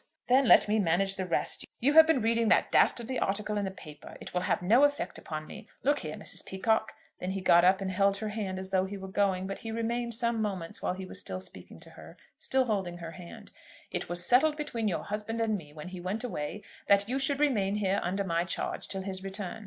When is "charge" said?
18.43-18.87